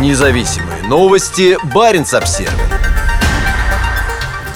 Независимые 0.00 0.82
новости. 0.88 1.56
Барин 1.72 2.02
обсерва 2.02 2.50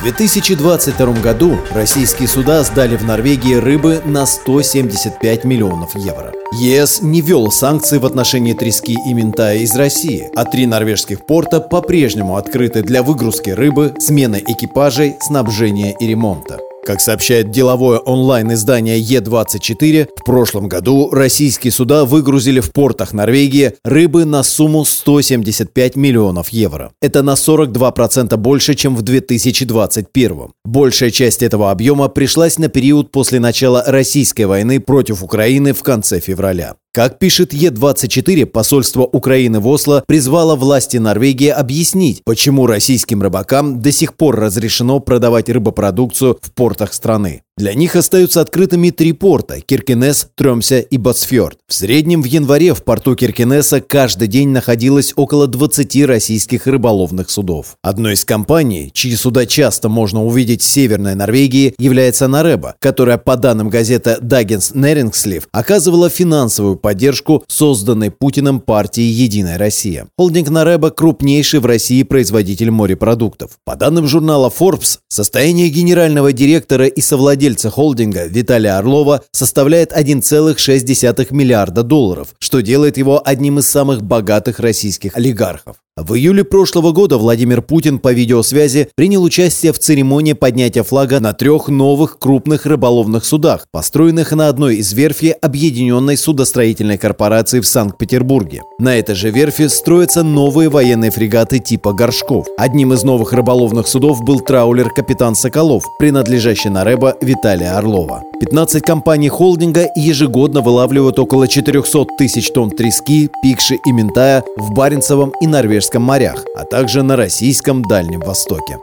В 0.00 0.02
2022 0.02 1.12
году 1.20 1.56
российские 1.70 2.26
суда 2.26 2.64
сдали 2.64 2.96
в 2.96 3.04
Норвегии 3.04 3.54
рыбы 3.54 4.02
на 4.04 4.26
175 4.26 5.44
миллионов 5.44 5.94
евро. 5.94 6.32
ЕС 6.60 7.02
не 7.02 7.20
ввел 7.20 7.52
санкции 7.52 7.98
в 7.98 8.06
отношении 8.06 8.52
трески 8.52 8.96
и 9.06 9.14
ментая 9.14 9.58
из 9.58 9.76
России, 9.76 10.28
а 10.34 10.44
три 10.44 10.66
норвежских 10.66 11.24
порта 11.24 11.60
по-прежнему 11.60 12.36
открыты 12.36 12.82
для 12.82 13.04
выгрузки 13.04 13.50
рыбы, 13.50 13.94
смены 14.00 14.42
экипажей, 14.44 15.16
снабжения 15.20 15.94
и 16.00 16.06
ремонта. 16.08 16.58
Как 16.88 17.02
сообщает 17.02 17.50
деловое 17.50 17.98
онлайн-издание 17.98 18.98
Е24, 18.98 20.08
в 20.16 20.24
прошлом 20.24 20.68
году 20.70 21.10
российские 21.10 21.70
суда 21.70 22.06
выгрузили 22.06 22.60
в 22.60 22.72
портах 22.72 23.12
Норвегии 23.12 23.74
рыбы 23.84 24.24
на 24.24 24.42
сумму 24.42 24.86
175 24.86 25.96
миллионов 25.96 26.48
евро. 26.48 26.92
Это 27.02 27.22
на 27.22 27.34
42% 27.34 28.34
больше, 28.38 28.74
чем 28.74 28.96
в 28.96 29.02
2021. 29.02 30.48
Большая 30.64 31.10
часть 31.10 31.42
этого 31.42 31.70
объема 31.70 32.08
пришлась 32.08 32.56
на 32.56 32.68
период 32.68 33.12
после 33.12 33.38
начала 33.38 33.84
российской 33.86 34.44
войны 34.44 34.80
против 34.80 35.22
Украины 35.22 35.74
в 35.74 35.82
конце 35.82 36.20
февраля. 36.20 36.76
Как 36.94 37.18
пишет 37.18 37.52
Е24, 37.52 38.46
посольство 38.46 39.02
Украины 39.02 39.60
в 39.60 39.68
Осло 39.68 40.02
призвало 40.06 40.56
власти 40.56 40.96
Норвегии 40.96 41.48
объяснить, 41.48 42.22
почему 42.24 42.66
российским 42.66 43.22
рыбакам 43.22 43.82
до 43.82 43.92
сих 43.92 44.14
пор 44.14 44.36
разрешено 44.36 44.98
продавать 44.98 45.50
рыбопродукцию 45.50 46.38
в 46.40 46.50
портах 46.52 46.94
страны. 46.94 47.42
Для 47.58 47.74
них 47.74 47.96
остаются 47.96 48.40
открытыми 48.40 48.90
три 48.90 49.12
порта– 49.12 49.60
Киркинес, 49.66 50.28
Тремся 50.36 50.78
и 50.78 50.96
Босфьорд. 50.96 51.58
В 51.66 51.74
среднем 51.74 52.22
в 52.22 52.24
январе 52.24 52.72
в 52.72 52.84
порту 52.84 53.16
Киркинеса 53.16 53.80
каждый 53.80 54.28
день 54.28 54.50
находилось 54.50 55.12
около 55.16 55.48
20 55.48 56.04
российских 56.04 56.68
рыболовных 56.68 57.30
судов. 57.30 57.76
Одной 57.82 58.12
из 58.12 58.24
компаний, 58.24 58.92
чьи 58.94 59.16
суда 59.16 59.44
часто 59.44 59.88
можно 59.88 60.24
увидеть 60.24 60.62
в 60.62 60.66
Северной 60.66 61.16
Норвегии, 61.16 61.74
является 61.80 62.28
Нареба, 62.28 62.76
которая, 62.78 63.18
по 63.18 63.36
данным 63.36 63.70
газеты 63.70 64.18
Даггинс 64.20 64.74
Нерингслив, 64.74 65.48
оказывала 65.50 66.08
финансовую 66.08 66.76
поддержку 66.78 67.44
созданной 67.48 68.10
Путиным 68.10 68.60
партии 68.60 69.02
«Единая 69.02 69.58
Россия». 69.58 70.06
Холдинг 70.16 70.48
Нареба– 70.48 70.90
крупнейший 70.98 71.60
в 71.60 71.66
России 71.66 72.02
производитель 72.02 72.70
морепродуктов. 72.70 73.58
По 73.64 73.76
данным 73.76 74.06
журнала 74.06 74.48
Forbes, 74.56 75.00
состояние 75.08 75.68
генерального 75.68 76.32
директора 76.32 76.86
и 76.86 77.00
совладельца 77.00 77.58
владельца 77.58 77.70
холдинга 77.70 78.26
Виталия 78.26 78.78
Орлова 78.78 79.22
составляет 79.32 79.92
1,6 79.92 81.26
миллиарда 81.30 81.82
долларов, 81.82 82.28
что 82.38 82.60
делает 82.60 82.96
его 82.96 83.20
одним 83.24 83.58
из 83.58 83.68
самых 83.68 84.02
богатых 84.02 84.60
российских 84.60 85.16
олигархов. 85.16 85.76
В 86.00 86.14
июле 86.14 86.44
прошлого 86.44 86.92
года 86.92 87.18
Владимир 87.18 87.60
Путин 87.60 87.98
по 87.98 88.12
видеосвязи 88.12 88.88
принял 88.94 89.22
участие 89.24 89.72
в 89.72 89.80
церемонии 89.80 90.32
поднятия 90.32 90.84
флага 90.84 91.18
на 91.18 91.32
трех 91.32 91.66
новых 91.68 92.20
крупных 92.20 92.66
рыболовных 92.66 93.24
судах, 93.24 93.66
построенных 93.72 94.30
на 94.30 94.46
одной 94.46 94.76
из 94.76 94.92
верфи 94.92 95.34
Объединенной 95.42 96.16
судостроительной 96.16 96.98
корпорации 96.98 97.58
в 97.58 97.66
Санкт-Петербурге. 97.66 98.62
На 98.78 98.96
этой 98.96 99.16
же 99.16 99.30
верфи 99.30 99.66
строятся 99.66 100.22
новые 100.22 100.68
военные 100.68 101.10
фрегаты 101.10 101.58
типа 101.58 101.92
«Горшков». 101.92 102.46
Одним 102.56 102.92
из 102.92 103.02
новых 103.02 103.32
рыболовных 103.32 103.88
судов 103.88 104.22
был 104.22 104.38
траулер 104.38 104.90
«Капитан 104.90 105.34
Соколов», 105.34 105.82
принадлежащий 105.98 106.70
на 106.70 106.84
Рэба 106.84 107.16
Виталия 107.20 107.76
Орлова. 107.76 108.22
15 108.40 108.84
компаний 108.84 109.28
холдинга 109.28 109.88
ежегодно 109.96 110.60
вылавливают 110.60 111.18
около 111.18 111.48
400 111.48 112.06
тысяч 112.16 112.52
тонн 112.52 112.70
трески, 112.70 113.30
пикши 113.42 113.78
и 113.84 113.90
ментая 113.90 114.44
в 114.56 114.72
Баренцевом 114.72 115.32
и 115.40 115.48
Норвежском 115.48 115.87
морях, 115.94 116.44
а 116.54 116.64
также 116.64 117.02
на 117.02 117.16
российском 117.16 117.82
Дальнем 117.82 118.20
Востоке. 118.20 118.78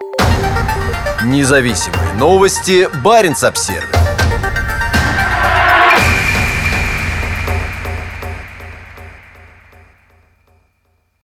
Независимые 1.24 2.14
новости. 2.18 2.88
Барин 3.04 3.36
обсервис 3.42 4.05